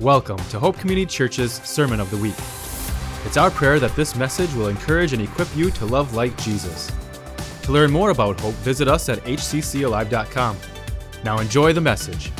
[0.00, 2.34] Welcome to Hope Community Church's Sermon of the Week.
[3.24, 6.90] It's our prayer that this message will encourage and equip you to love like Jesus.
[7.62, 10.56] To learn more about Hope, visit us at hccalive.com.
[11.22, 12.32] Now enjoy the message.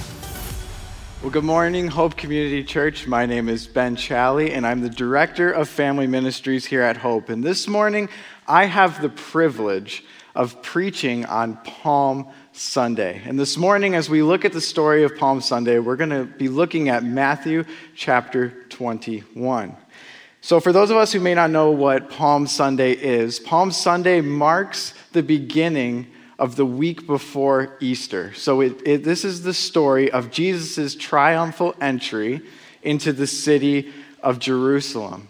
[1.23, 3.07] Well, good morning, Hope Community Church.
[3.07, 7.29] My name is Ben Challey, and I'm the Director of Family Ministries here at Hope.
[7.29, 8.09] And this morning,
[8.49, 13.21] I have the privilege of preaching on Palm Sunday.
[13.25, 16.25] And this morning, as we look at the story of Palm Sunday, we're going to
[16.25, 17.65] be looking at Matthew
[17.97, 19.77] chapter 21.
[20.41, 24.21] So, for those of us who may not know what Palm Sunday is, Palm Sunday
[24.21, 26.07] marks the beginning
[26.39, 28.33] of the week before Easter.
[28.35, 32.41] So, it, it, this is the story of Jesus' triumphal entry
[32.83, 33.93] into the city
[34.23, 35.29] of Jerusalem.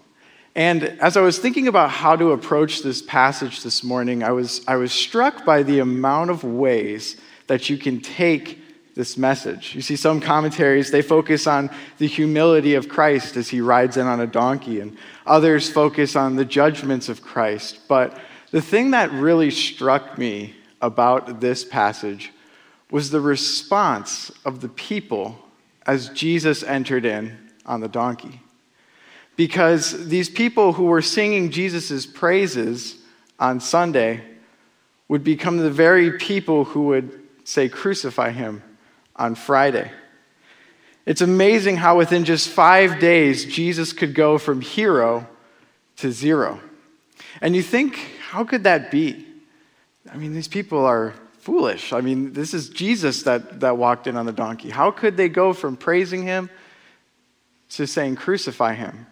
[0.55, 4.65] And as I was thinking about how to approach this passage this morning, I was,
[4.69, 7.17] I was struck by the amount of ways
[7.49, 8.61] that you can take
[8.95, 9.75] this message.
[9.75, 14.07] You see, some commentaries, they focus on the humility of Christ as he rides in
[14.07, 17.81] on a donkey, and others focus on the judgments of Christ.
[17.89, 18.17] But
[18.53, 22.31] the thing that really struck me about this passage
[22.93, 25.37] was the response of the people
[25.85, 27.37] as Jesus entered in
[27.67, 28.41] on the donkey
[29.37, 32.97] because these people who were singing Jesus' praises
[33.39, 34.23] on Sunday
[35.09, 38.63] would become the very people who would say, Crucify him
[39.17, 39.91] on Friday.
[41.07, 45.27] It's amazing how within just five days, Jesus could go from hero
[45.97, 46.61] to zero.
[47.41, 47.97] And you think,
[48.31, 49.27] how could that be?
[50.11, 51.93] I mean, these people are foolish.
[51.93, 54.71] I mean, this is Jesus that, that walked in on the donkey.
[54.71, 56.49] How could they go from praising him
[57.71, 59.07] to saying, Crucify him?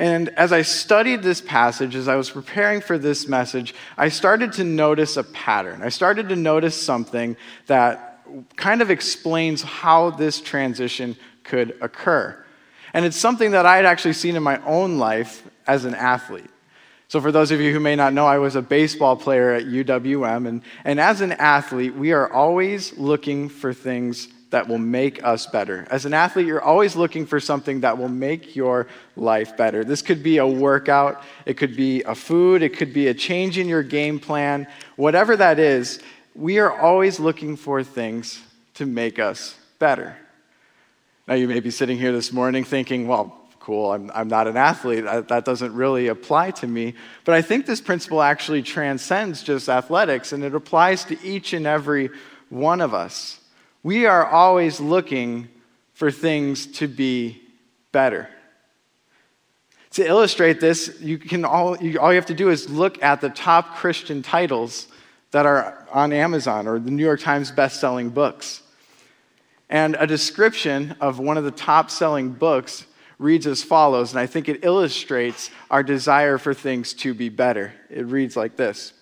[0.00, 4.54] And as I studied this passage, as I was preparing for this message, I started
[4.54, 5.82] to notice a pattern.
[5.82, 8.24] I started to notice something that
[8.56, 12.42] kind of explains how this transition could occur.
[12.94, 16.48] And it's something that I had actually seen in my own life as an athlete.
[17.08, 19.64] So, for those of you who may not know, I was a baseball player at
[19.64, 20.48] UWM.
[20.48, 25.46] And, and as an athlete, we are always looking for things that will make us
[25.46, 25.86] better.
[25.90, 29.84] As an athlete, you're always looking for something that will make your life better.
[29.84, 33.58] This could be a workout, it could be a food, it could be a change
[33.58, 34.66] in your game plan.
[34.96, 36.00] Whatever that is,
[36.34, 38.40] we are always looking for things
[38.74, 40.16] to make us better.
[41.28, 44.56] Now, you may be sitting here this morning thinking, well, cool, I'm, I'm not an
[44.56, 45.04] athlete.
[45.04, 46.94] that doesn't really apply to me.
[47.24, 51.66] But I think this principle actually transcends just athletics and it applies to each and
[51.66, 52.10] every
[52.48, 53.39] one of us.
[53.82, 55.48] We are always looking
[55.94, 57.40] for things to be
[57.92, 58.28] better.
[59.92, 63.20] To illustrate this, you can all, you, all you have to do is look at
[63.20, 64.86] the top Christian titles
[65.32, 68.62] that are on Amazon or the New York Times best-selling books.
[69.68, 72.86] And a description of one of the top selling books
[73.18, 77.72] reads as follows, and I think it illustrates our desire for things to be better.
[77.88, 78.92] It reads like this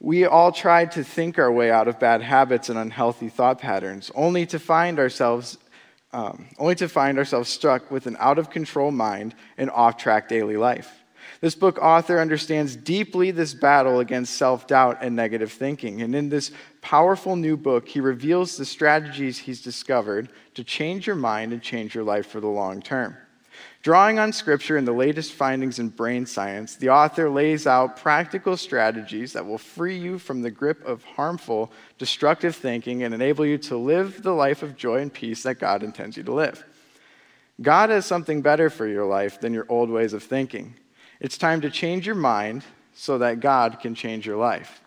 [0.00, 4.10] we all try to think our way out of bad habits and unhealthy thought patterns,
[4.14, 5.58] only to find ourselves
[6.12, 10.28] um, only to find ourselves struck with an out of control mind and off track
[10.28, 11.04] daily life.
[11.40, 16.02] This book author understands deeply this battle against self doubt and negative thinking.
[16.02, 16.50] And in this
[16.82, 21.94] powerful new book, he reveals the strategies he's discovered to change your mind and change
[21.94, 23.16] your life for the long term.
[23.82, 28.58] Drawing on scripture and the latest findings in brain science, the author lays out practical
[28.58, 33.56] strategies that will free you from the grip of harmful, destructive thinking and enable you
[33.56, 36.62] to live the life of joy and peace that God intends you to live.
[37.62, 40.74] God has something better for your life than your old ways of thinking.
[41.18, 44.82] It's time to change your mind so that God can change your life.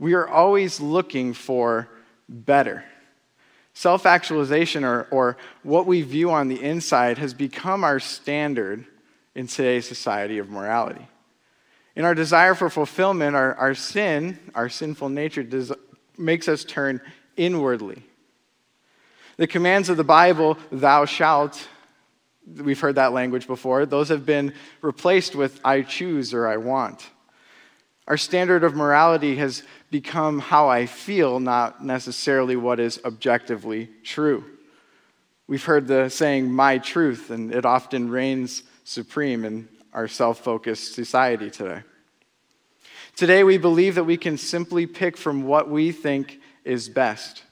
[0.00, 1.88] We are always looking for
[2.28, 2.84] better.
[3.74, 8.84] Self actualization, or, or what we view on the inside, has become our standard
[9.34, 11.06] in today's society of morality.
[11.96, 15.46] In our desire for fulfillment, our, our sin, our sinful nature,
[16.18, 17.00] makes us turn
[17.36, 18.02] inwardly.
[19.36, 21.66] The commands of the Bible, thou shalt,
[22.46, 27.08] we've heard that language before, those have been replaced with I choose or I want.
[28.08, 34.44] Our standard of morality has become how I feel, not necessarily what is objectively true.
[35.46, 40.94] We've heard the saying, my truth, and it often reigns supreme in our self focused
[40.94, 41.82] society today.
[43.14, 47.42] Today, we believe that we can simply pick from what we think is best.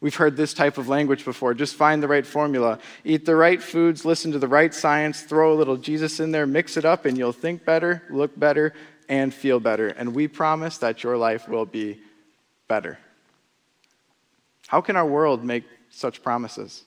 [0.00, 1.54] We've heard this type of language before.
[1.54, 2.80] Just find the right formula.
[3.04, 6.46] Eat the right foods, listen to the right science, throw a little Jesus in there,
[6.46, 8.74] mix it up, and you'll think better, look better,
[9.08, 9.88] and feel better.
[9.88, 12.00] And we promise that your life will be
[12.68, 12.98] better.
[14.66, 16.84] How can our world make such promises?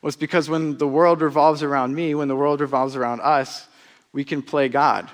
[0.00, 3.68] Well, it's because when the world revolves around me, when the world revolves around us,
[4.12, 5.08] we can play God.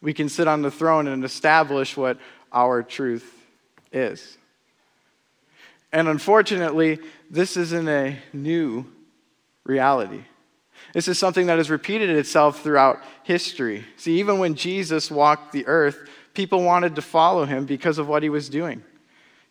[0.00, 2.18] We can sit on the throne and establish what
[2.52, 3.32] our truth
[3.92, 4.36] is.
[5.92, 6.98] And unfortunately,
[7.30, 8.86] this isn't a new
[9.64, 10.24] reality.
[10.92, 13.84] This is something that has repeated itself throughout history.
[13.96, 18.22] See, even when Jesus walked the earth, people wanted to follow him because of what
[18.22, 18.82] he was doing.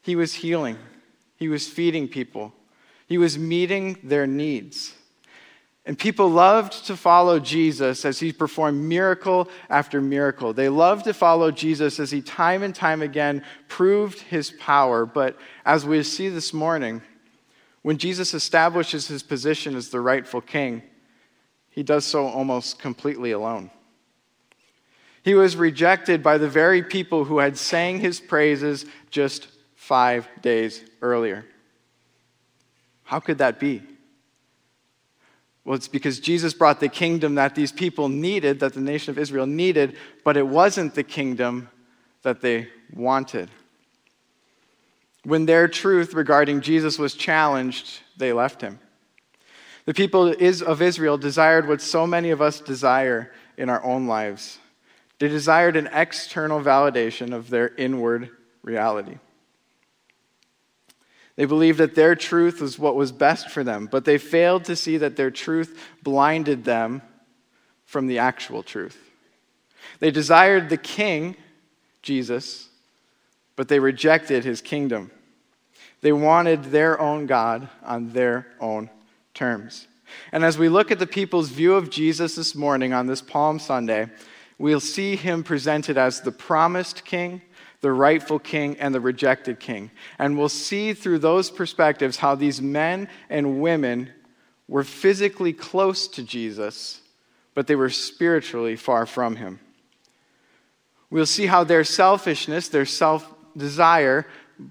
[0.02, 0.78] He was healing,
[1.38, 2.54] he was feeding people,
[3.08, 4.94] he was meeting their needs.
[5.84, 10.54] And people loved to follow Jesus as he performed miracle after miracle.
[10.54, 15.08] They loved to follow Jesus as he time and time again proved his power.
[15.08, 17.02] But as we see this morning,
[17.82, 20.84] when Jesus establishes his position as the rightful king,
[21.72, 23.72] he does so almost completely alone.
[25.24, 30.84] He was rejected by the very people who had sang his praises just five days
[31.02, 31.46] earlier.
[33.04, 33.82] How could that be?
[35.64, 39.20] Well, it's because Jesus brought the kingdom that these people needed, that the nation of
[39.20, 41.70] Israel needed, but it wasn't the kingdom
[42.24, 43.50] that they wanted.
[45.24, 48.80] When their truth regarding Jesus was challenged, they left him.
[49.86, 54.60] The people of Israel desired what so many of us desire in our own lives.
[55.19, 58.30] They desired an external validation of their inward
[58.63, 59.18] reality.
[61.36, 64.75] They believed that their truth was what was best for them, but they failed to
[64.75, 67.01] see that their truth blinded them
[67.86, 68.98] from the actual truth.
[70.00, 71.36] They desired the king,
[72.01, 72.69] Jesus,
[73.56, 75.12] but they rejected his kingdom.
[76.01, 78.89] They wanted their own God on their own
[79.33, 79.88] terms.
[80.31, 83.60] And as we look at the people's view of Jesus this morning on this Palm
[83.60, 84.10] Sunday,
[84.57, 87.42] we'll see him presented as the promised king
[87.81, 89.92] the rightful king and the rejected king.
[90.18, 94.10] And we'll see through those perspectives how these men and women
[94.68, 97.01] were physically close to Jesus,
[97.56, 99.60] but they were spiritually far from him.
[101.10, 103.27] We'll see how their selfishness, their self
[103.57, 104.27] desire,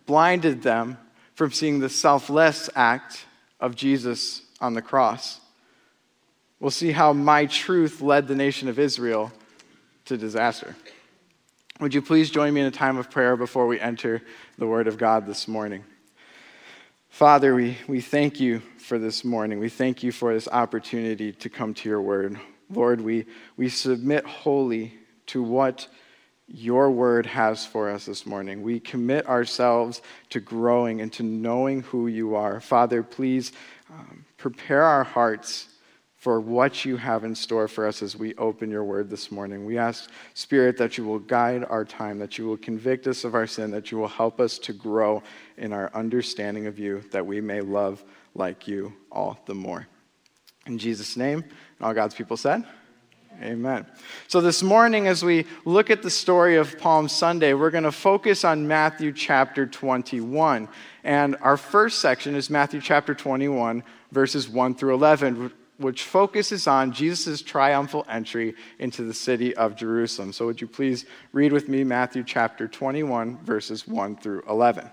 [0.07, 0.97] blinded them
[1.35, 3.27] from seeing the selfless act
[3.59, 5.41] of Jesus on the cross.
[6.59, 9.33] We'll see how my truth led the nation of Israel
[10.05, 10.77] to disaster.
[11.81, 14.21] Would you please join me in a time of prayer before we enter
[14.59, 15.85] the Word of God this morning?
[17.09, 19.59] Father, we, we thank you for this morning.
[19.59, 22.39] We thank you for this opportunity to come to your Word.
[22.69, 23.25] Lord, we,
[23.57, 24.95] we submit wholly
[25.29, 25.89] to what
[26.47, 28.63] your Word has for us this morning.
[28.63, 32.61] We commit ourselves to growing and to knowing who you are.
[32.61, 33.53] Father, please
[33.91, 35.69] um, prepare our hearts
[36.17, 39.65] for what you have in store for us as we open your word this morning.
[39.65, 43.35] We ask, Spirit, that you will guide our time, that you will convict us of
[43.35, 45.23] our sin, that you will help us to grow
[45.57, 48.03] in our understanding of you, that we may love
[48.35, 49.87] like you all the more.
[50.67, 52.65] In Jesus' name, and all God's people said,
[53.43, 53.87] Amen.
[54.29, 57.93] So, this morning, as we look at the story of Palm Sunday, we're going to
[57.93, 60.69] focus on Matthew chapter 21.
[61.05, 66.93] And our first section is Matthew chapter 21, verses 1 through 11, which focuses on
[66.93, 70.33] Jesus' triumphal entry into the city of Jerusalem.
[70.33, 74.91] So, would you please read with me Matthew chapter 21, verses 1 through 11.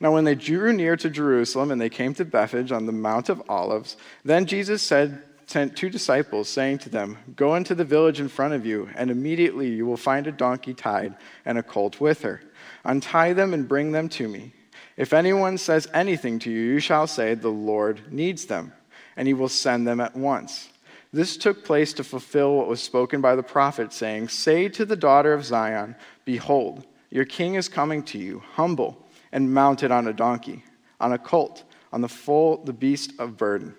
[0.00, 3.28] Now, when they drew near to Jerusalem and they came to Bethphage on the Mount
[3.28, 8.20] of Olives, then Jesus said, sent two disciples, saying to them, Go into the village
[8.20, 12.00] in front of you, and immediately you will find a donkey tied and a colt
[12.00, 12.42] with her.
[12.84, 14.54] Untie them and bring them to me.
[14.96, 18.72] If anyone says anything to you, you shall say, The Lord needs them
[19.16, 20.68] and he will send them at once.
[21.12, 24.96] This took place to fulfill what was spoken by the prophet, saying, Say to the
[24.96, 25.94] daughter of Zion,
[26.24, 30.64] Behold, your king is coming to you, humble and mounted on a donkey,
[31.00, 33.74] on a colt, on the foal, the beast of burden.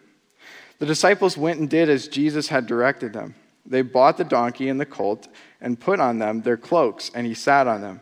[0.78, 3.34] The disciples went and did as Jesus had directed them.
[3.66, 5.28] They bought the donkey and the colt
[5.62, 8.02] and put on them their cloaks, and he sat on them.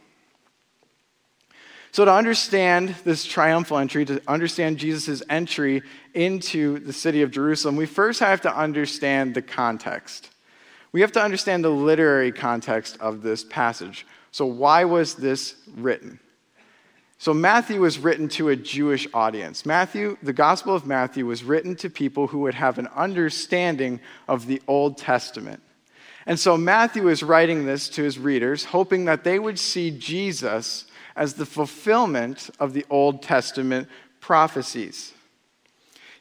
[1.93, 5.83] So, to understand this triumphal entry, to understand Jesus' entry
[6.13, 10.29] into the city of Jerusalem, we first have to understand the context.
[10.93, 14.07] We have to understand the literary context of this passage.
[14.31, 16.21] So, why was this written?
[17.17, 19.65] So, Matthew was written to a Jewish audience.
[19.65, 24.47] Matthew, the Gospel of Matthew, was written to people who would have an understanding of
[24.47, 25.61] the Old Testament.
[26.25, 30.85] And so, Matthew is writing this to his readers, hoping that they would see Jesus
[31.15, 33.87] as the fulfillment of the Old Testament
[34.19, 35.13] prophecies.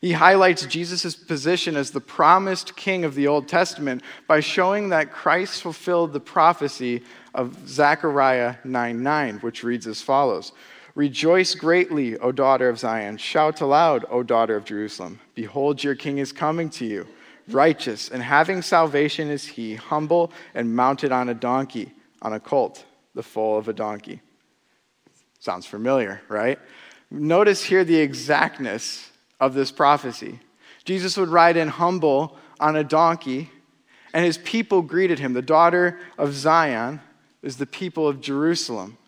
[0.00, 5.12] He highlights Jesus' position as the promised king of the Old Testament by showing that
[5.12, 7.02] Christ fulfilled the prophecy
[7.34, 10.52] of Zechariah 9 9, which reads as follows
[10.94, 13.18] Rejoice greatly, O daughter of Zion.
[13.18, 15.20] Shout aloud, O daughter of Jerusalem.
[15.34, 17.06] Behold, your king is coming to you.
[17.48, 21.92] Righteous and having salvation is he, humble and mounted on a donkey,
[22.22, 24.20] on a colt, the foal of a donkey.
[25.40, 26.58] Sounds familiar, right?
[27.10, 30.38] Notice here the exactness of this prophecy.
[30.84, 33.50] Jesus would ride in humble on a donkey,
[34.12, 35.32] and his people greeted him.
[35.32, 37.00] The daughter of Zion
[37.42, 38.98] is the people of Jerusalem.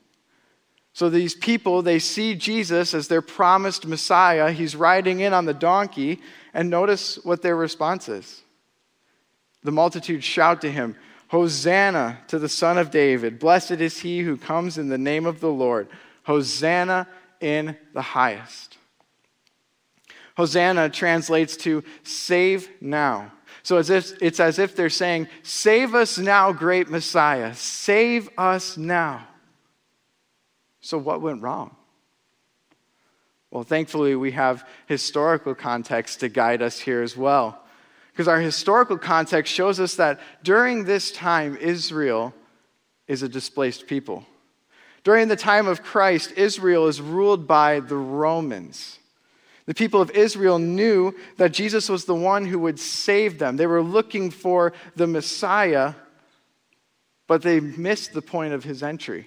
[0.94, 4.52] So these people, they see Jesus as their promised Messiah.
[4.52, 6.20] He's riding in on the donkey,
[6.52, 8.42] and notice what their response is.
[9.62, 10.96] The multitude shout to him,
[11.28, 13.38] Hosanna to the Son of David.
[13.38, 15.88] Blessed is he who comes in the name of the Lord.
[16.24, 17.08] Hosanna
[17.40, 18.78] in the highest.
[20.36, 23.32] Hosanna translates to save now.
[23.62, 27.54] So as, if, it's as if they're saying, Save us now, great Messiah.
[27.54, 29.26] Save us now.
[30.80, 31.76] So, what went wrong?
[33.50, 37.62] Well, thankfully, we have historical context to guide us here as well.
[38.12, 42.34] Because our historical context shows us that during this time, Israel
[43.06, 44.26] is a displaced people.
[45.04, 48.98] During the time of Christ, Israel is ruled by the Romans.
[49.66, 53.56] The people of Israel knew that Jesus was the one who would save them.
[53.56, 55.94] They were looking for the Messiah,
[57.26, 59.26] but they missed the point of his entry.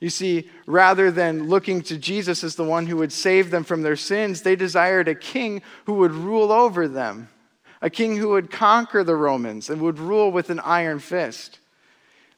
[0.00, 3.82] You see, rather than looking to Jesus as the one who would save them from
[3.82, 7.28] their sins, they desired a king who would rule over them,
[7.80, 11.60] a king who would conquer the Romans and would rule with an iron fist.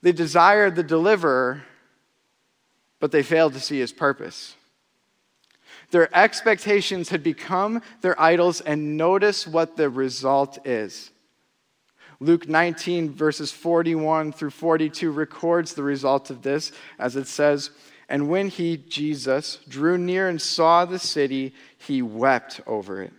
[0.02, 1.62] They desired the deliverer,
[3.04, 4.56] but they failed to see his purpose.
[5.90, 11.10] Their expectations had become their idols, and notice what the result is.
[12.18, 17.68] Luke 19, verses 41 through 42, records the result of this as it says,
[18.08, 23.12] And when he, Jesus, drew near and saw the city, he wept over it,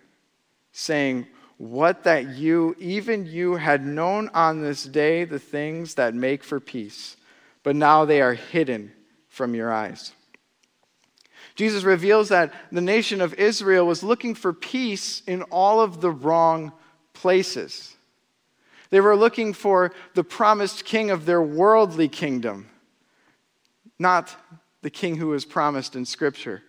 [0.71, 1.27] saying,
[1.59, 6.59] What that you, even you, had known on this day the things that make for
[6.59, 7.17] peace,
[7.61, 8.91] but now they are hidden
[9.35, 10.13] from your eyes.
[11.55, 16.09] Jesus reveals that the nation of Israel was looking for peace in all of the
[16.09, 16.71] wrong
[17.13, 17.95] places.
[18.91, 22.69] They were looking for the promised king of their worldly kingdom,
[23.99, 24.33] not
[24.81, 26.63] the king who was promised in Scripture.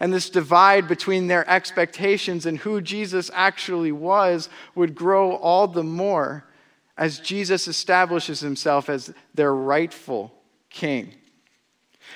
[0.00, 5.82] And this divide between their expectations and who Jesus actually was would grow all the
[5.82, 6.44] more
[6.98, 10.34] as Jesus establishes himself as their rightful
[10.68, 11.14] king.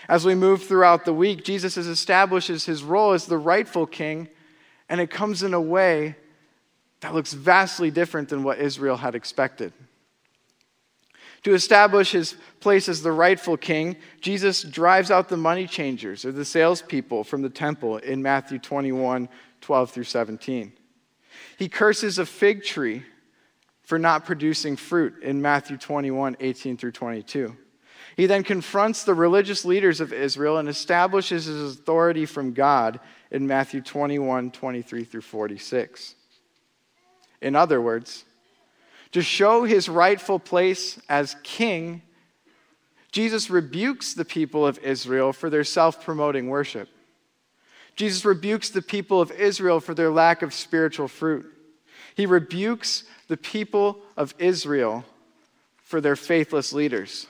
[0.08, 4.28] As we move throughout the week, Jesus establishes his role as the rightful king,
[4.88, 6.16] and it comes in a way
[7.00, 9.72] that looks vastly different than what Israel had expected.
[11.44, 16.30] To establish his place as the rightful king, Jesus drives out the money changers or
[16.30, 19.28] the salespeople from the temple in Matthew 21
[19.60, 20.72] 12 through 17.
[21.56, 23.04] He curses a fig tree
[23.82, 27.56] for not producing fruit in Matthew 21 18 through 22.
[28.22, 33.00] He then confronts the religious leaders of Israel and establishes his authority from God
[33.32, 36.14] in Matthew 21 23 through 46.
[37.40, 38.24] In other words,
[39.10, 42.02] to show his rightful place as king,
[43.10, 46.88] Jesus rebukes the people of Israel for their self promoting worship.
[47.96, 51.52] Jesus rebukes the people of Israel for their lack of spiritual fruit.
[52.14, 55.04] He rebukes the people of Israel
[55.82, 57.26] for their faithless leaders.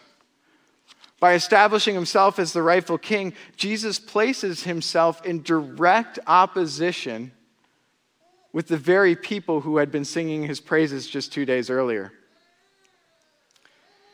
[1.23, 7.31] By establishing himself as the rightful king, Jesus places himself in direct opposition
[8.53, 12.13] with the very people who had been singing his praises just two days earlier.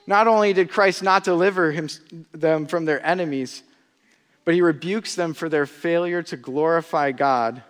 [0.07, 1.89] Not only did Christ not deliver him,
[2.33, 3.63] them from their enemies,
[4.45, 7.63] but he rebukes them for their failure to glorify God,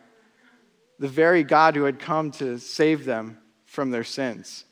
[0.98, 4.64] the very God who had come to save them from their sins.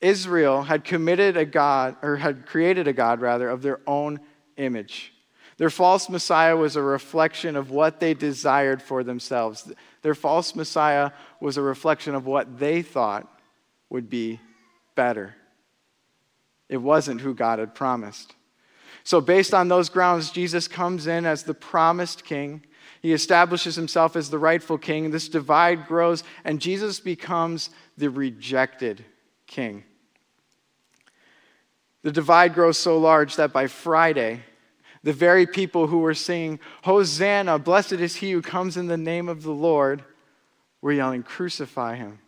[0.00, 4.20] Israel had committed a God, or had created a God, rather, of their own
[4.56, 5.12] image.
[5.56, 9.72] Their false Messiah was a reflection of what they desired for themselves.
[10.02, 13.28] Their false Messiah was a reflection of what they thought
[13.88, 14.40] would be
[14.94, 15.34] better.
[16.68, 18.34] It wasn't who God had promised.
[19.04, 22.64] So, based on those grounds, Jesus comes in as the promised king.
[23.02, 25.10] He establishes himself as the rightful king.
[25.10, 29.04] This divide grows, and Jesus becomes the rejected
[29.54, 29.84] king.
[32.02, 34.40] The divide grows so large that by Friday,
[35.04, 39.28] the very people who were singing, Hosanna, blessed is he who comes in the name
[39.28, 40.02] of the Lord,
[40.82, 42.18] were yelling, Crucify him.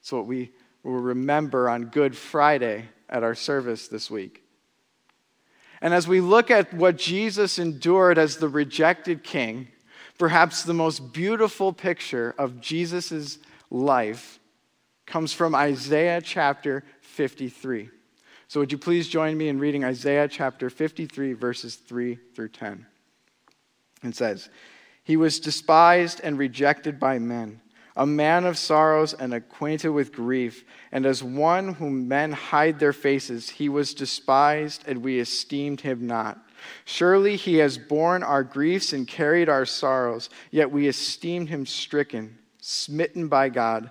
[0.00, 0.52] It's what we
[0.84, 4.44] will remember on Good Friday at our service this week.
[5.82, 9.68] And as we look at what Jesus endured as the rejected king,
[10.16, 13.38] perhaps the most beautiful picture of Jesus'
[13.68, 14.38] life
[15.06, 17.90] comes from Isaiah chapter 53.
[18.48, 22.86] So, would you please join me in reading Isaiah chapter 53, verses 3 through 10?
[24.04, 24.48] It says,
[25.02, 27.60] He was despised and rejected by men,
[27.96, 32.92] a man of sorrows and acquainted with grief, and as one whom men hide their
[32.92, 36.38] faces, he was despised, and we esteemed him not.
[36.84, 42.38] Surely he has borne our griefs and carried our sorrows, yet we esteemed him stricken,
[42.60, 43.90] smitten by God,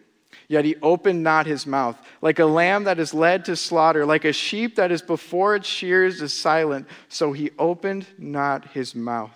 [0.51, 1.97] Yet he opened not his mouth.
[2.21, 5.65] Like a lamb that is led to slaughter, like a sheep that is before its
[5.65, 9.31] shears is silent, so he opened not his mouth.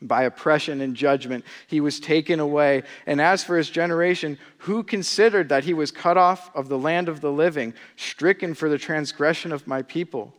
[0.00, 2.84] By oppression and judgment he was taken away.
[3.04, 7.08] And as for his generation, who considered that he was cut off of the land
[7.08, 10.32] of the living, stricken for the transgression of my people?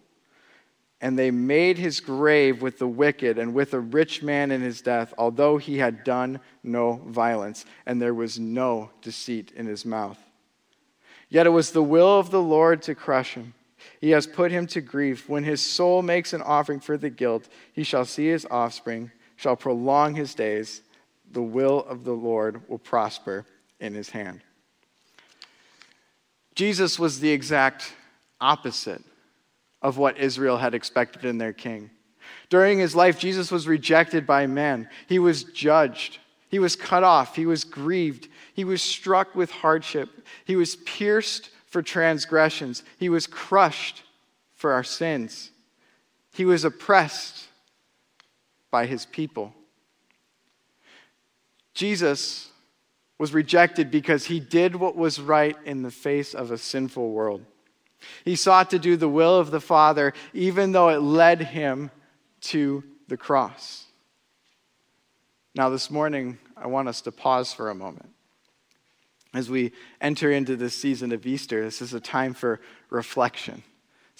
[1.02, 4.82] And they made his grave with the wicked and with a rich man in his
[4.82, 10.20] death, although he had done no violence, and there was no deceit in his mouth.
[11.28, 13.56] Yet it was the will of the Lord to crush him.
[14.00, 15.28] He has put him to grief.
[15.28, 19.56] When his soul makes an offering for the guilt, he shall see his offspring, shall
[19.56, 20.82] prolong his days.
[21.32, 23.46] The will of the Lord will prosper
[23.80, 24.42] in his hand.
[26.54, 27.94] Jesus was the exact
[28.40, 29.02] opposite
[29.82, 31.90] of what Israel had expected in their king.
[32.50, 34.90] During his life, Jesus was rejected by men.
[35.08, 36.20] He was judged.
[36.50, 37.36] He was cut off.
[37.36, 38.28] He was grieved.
[38.54, 40.10] He was struck with hardship.
[40.46, 42.84] He was pierced for transgressions.
[42.98, 44.04] He was crushed
[44.54, 45.52] for our sins.
[46.34, 47.48] He was oppressed
[48.70, 49.54] by his people.
[51.74, 52.50] Jesus
[53.18, 57.46] was rejected because he did what was right in the face of a sinful world.
[58.26, 61.92] He sought to do the will of the Father, even though it led him
[62.42, 63.86] to the cross.
[65.54, 68.10] Now, this morning, I want us to pause for a moment.
[69.34, 72.60] As we enter into this season of Easter, this is a time for
[72.90, 73.64] reflection.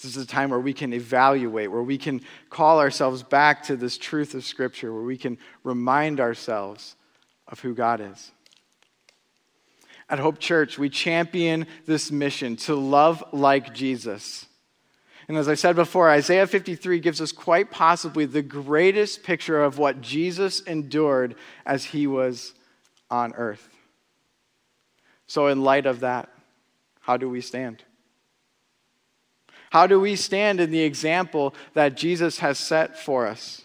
[0.00, 3.76] This is a time where we can evaluate, where we can call ourselves back to
[3.76, 6.96] this truth of Scripture, where we can remind ourselves
[7.46, 8.32] of who God is.
[10.12, 14.44] At Hope Church, we champion this mission to love like Jesus.
[15.26, 19.78] And as I said before, Isaiah 53 gives us quite possibly the greatest picture of
[19.78, 22.52] what Jesus endured as he was
[23.10, 23.66] on earth.
[25.26, 26.28] So, in light of that,
[27.00, 27.82] how do we stand?
[29.70, 33.62] How do we stand in the example that Jesus has set for us?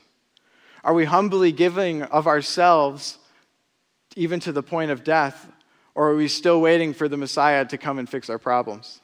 [0.82, 3.18] Are we humbly giving of ourselves,
[4.16, 5.52] even to the point of death,
[5.98, 9.02] or are we still waiting for the Messiah to come and fix our problems?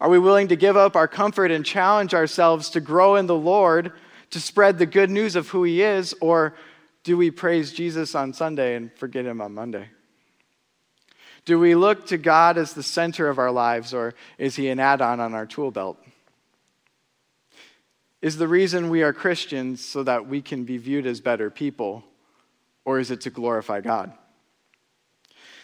[0.00, 3.34] Are we willing to give up our comfort and challenge ourselves to grow in the
[3.34, 3.92] Lord,
[4.30, 6.54] to spread the good news of who He is, or
[7.02, 9.88] do we praise Jesus on Sunday and forget Him on Monday?
[11.46, 14.78] Do we look to God as the center of our lives, or is He an
[14.78, 15.98] add on on our tool belt?
[18.20, 22.04] Is the reason we are Christians so that we can be viewed as better people,
[22.84, 24.12] or is it to glorify God?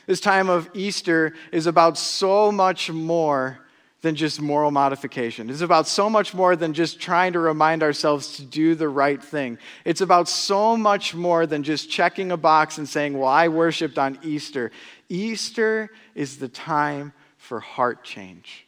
[0.08, 3.58] This time of Easter is about so much more
[4.00, 5.50] than just moral modification.
[5.50, 9.22] It's about so much more than just trying to remind ourselves to do the right
[9.22, 9.58] thing.
[9.84, 13.98] It's about so much more than just checking a box and saying, Well, I worshiped
[13.98, 14.70] on Easter.
[15.10, 18.67] Easter is the time for heart change.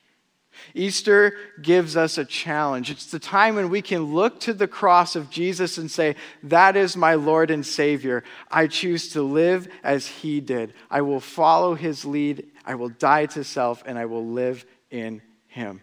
[0.75, 2.91] Easter gives us a challenge.
[2.91, 6.77] It's the time when we can look to the cross of Jesus and say, That
[6.77, 8.25] is my Lord and Savior.
[8.51, 10.75] I choose to live as He did.
[10.91, 12.47] I will follow His lead.
[12.65, 15.81] I will die to self, and I will live in Him.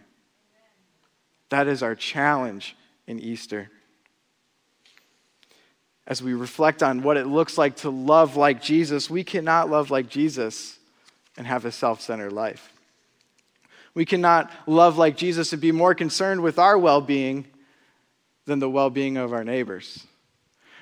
[1.50, 3.70] That is our challenge in Easter.
[6.06, 9.90] as we reflect on what it looks like to love like Jesus, we cannot love
[9.90, 10.78] like Jesus
[11.36, 12.72] and have a self centered life.
[13.98, 17.48] We cannot love like Jesus and be more concerned with our well being
[18.46, 20.06] than the well being of our neighbors.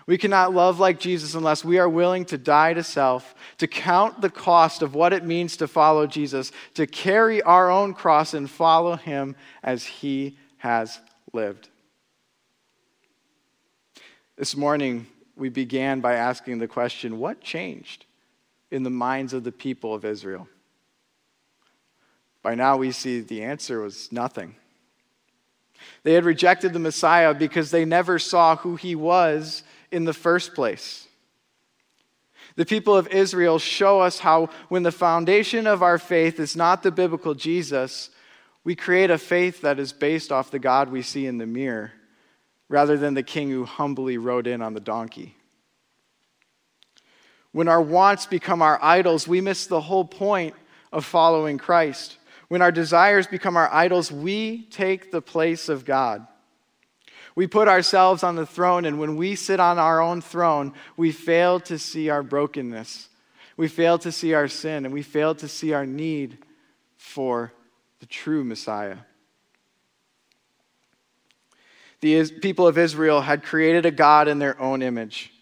[0.06, 4.20] We cannot love like Jesus unless we are willing to die to self, to count
[4.20, 8.50] the cost of what it means to follow Jesus, to carry our own cross and
[8.50, 11.00] follow him as he has
[11.32, 11.70] lived.
[14.36, 18.04] This morning, we began by asking the question what changed
[18.70, 20.48] in the minds of the people of Israel?
[22.46, 24.54] By now, we see the answer was nothing.
[26.04, 30.54] They had rejected the Messiah because they never saw who he was in the first
[30.54, 31.08] place.
[32.54, 36.84] The people of Israel show us how, when the foundation of our faith is not
[36.84, 38.10] the biblical Jesus,
[38.62, 41.90] we create a faith that is based off the God we see in the mirror
[42.68, 45.34] rather than the king who humbly rode in on the donkey.
[47.50, 50.54] When our wants become our idols, we miss the whole point
[50.92, 52.18] of following Christ.
[52.48, 56.26] When our desires become our idols, we take the place of God.
[57.34, 61.12] We put ourselves on the throne, and when we sit on our own throne, we
[61.12, 63.08] fail to see our brokenness.
[63.56, 66.38] We fail to see our sin, and we fail to see our need
[66.96, 67.52] for
[68.00, 68.98] the true Messiah.
[72.00, 75.32] The people of Israel had created a God in their own image,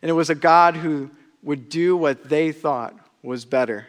[0.00, 1.10] and it was a God who
[1.42, 3.86] would do what they thought was better.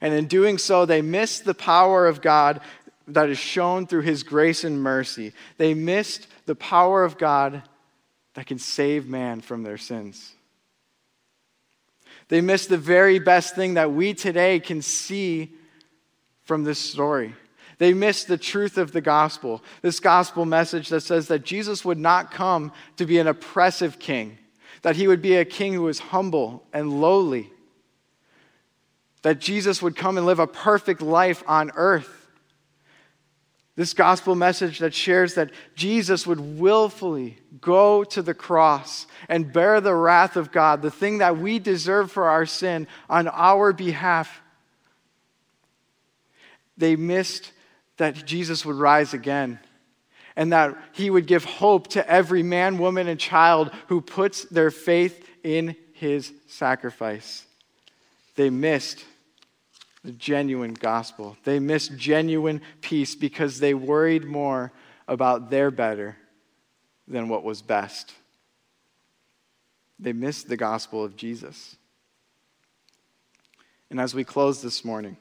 [0.00, 2.60] And in doing so, they missed the power of God
[3.08, 5.32] that is shown through his grace and mercy.
[5.56, 7.62] They missed the power of God
[8.34, 10.32] that can save man from their sins.
[12.28, 15.52] They missed the very best thing that we today can see
[16.42, 17.34] from this story.
[17.78, 21.98] They missed the truth of the gospel, this gospel message that says that Jesus would
[21.98, 24.38] not come to be an oppressive king,
[24.82, 27.50] that he would be a king who was humble and lowly,
[29.22, 32.28] that Jesus would come and live a perfect life on earth.
[33.76, 39.80] This gospel message that shares that Jesus would willfully go to the cross and bear
[39.80, 44.42] the wrath of God, the thing that we deserve for our sin, on our behalf.
[46.76, 47.52] They missed
[47.96, 49.60] that Jesus would rise again
[50.36, 54.70] and that he would give hope to every man, woman, and child who puts their
[54.70, 57.44] faith in his sacrifice.
[58.36, 59.04] They missed
[60.04, 61.36] the genuine gospel.
[61.44, 64.72] They missed genuine peace because they worried more
[65.06, 66.16] about their better
[67.06, 68.14] than what was best.
[69.98, 71.76] They missed the gospel of Jesus.
[73.90, 75.16] And as we close this morning,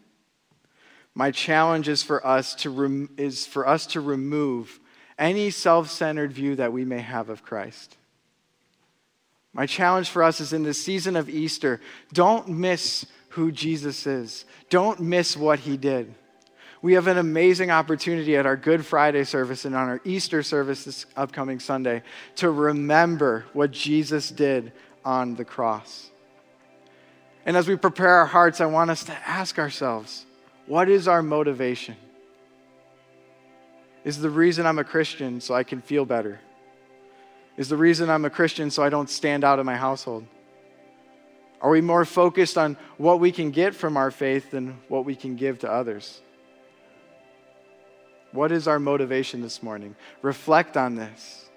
[1.16, 4.80] my challenge is for us to, rem- is for us to remove
[5.18, 7.98] any self centered view that we may have of Christ.
[9.52, 11.82] My challenge for us is in this season of Easter,
[12.14, 16.14] don't miss who Jesus is, don't miss what he did.
[16.82, 20.86] We have an amazing opportunity at our Good Friday service and on our Easter service
[20.86, 22.04] this upcoming Sunday
[22.38, 24.72] to remember what Jesus did
[25.04, 26.10] on the cross.
[27.46, 30.26] And as we prepare our hearts, I want us to ask ourselves
[30.68, 31.96] what is our motivation?
[34.06, 36.40] Is the reason I'm a Christian so I can feel better?
[37.58, 40.26] Is the reason I'm a Christian so I don't stand out in my household?
[41.62, 45.16] Are we more focused on what we can get from our faith than what we
[45.16, 46.22] can give to others?
[48.32, 49.96] What is our motivation this morning?
[50.22, 51.50] Reflect on this.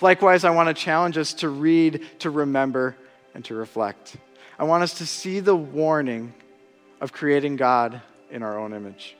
[0.00, 2.96] Likewise, I want to challenge us to read, to remember,
[3.34, 4.16] and to reflect.
[4.58, 6.32] I want us to see the warning
[7.00, 9.16] of creating God in our own image.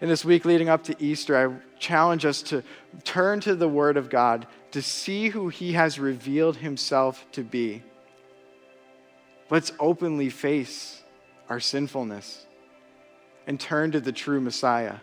[0.00, 2.62] In this week leading up to Easter, I challenge us to
[3.04, 7.82] turn to the Word of God to see who He has revealed Himself to be.
[9.50, 11.02] Let's openly face
[11.48, 12.46] our sinfulness
[13.46, 14.96] and turn to the true Messiah.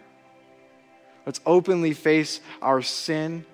[1.26, 3.46] Let's openly face our sin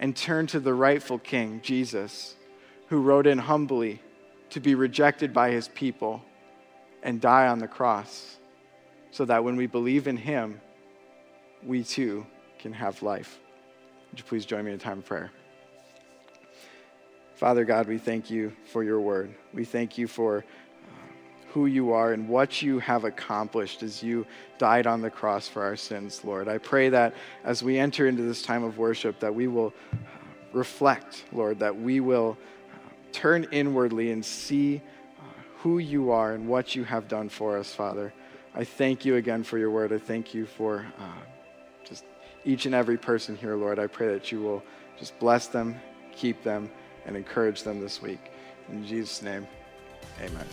[0.00, 2.34] and turn to the rightful King, Jesus,
[2.88, 4.00] who rode in humbly
[4.50, 6.22] to be rejected by His people
[7.02, 8.36] and die on the cross
[9.16, 10.60] so that when we believe in him,
[11.64, 12.26] we too
[12.58, 13.38] can have life.
[14.10, 15.30] Would you please join me in a time of prayer?
[17.36, 19.34] Father God, we thank you for your word.
[19.52, 20.42] We thank you for uh,
[21.52, 25.62] who you are and what you have accomplished as you died on the cross for
[25.62, 26.48] our sins, Lord.
[26.48, 29.96] I pray that as we enter into this time of worship that we will uh,
[30.54, 32.38] reflect, Lord, that we will
[32.72, 32.78] uh,
[33.12, 34.80] turn inwardly and see
[35.58, 38.14] who you are and what you have done for us, Father.
[38.54, 39.92] I thank you again for your word.
[39.92, 41.22] I thank you for uh,
[41.84, 42.06] just
[42.46, 43.78] each and every person here, Lord.
[43.78, 44.62] I pray that you will
[44.98, 45.78] just bless them,
[46.12, 46.70] keep them,
[47.06, 48.30] and encourage them this week.
[48.70, 49.46] In Jesus' name,
[50.20, 50.46] amen.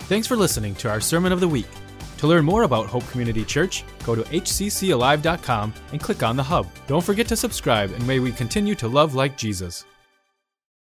[0.00, 1.66] Thanks for listening to our Sermon of the Week.
[2.18, 6.68] To learn more about Hope Community Church, go to hccalive.com and click on the hub.
[6.86, 9.84] Don't forget to subscribe, and may we continue to love like Jesus.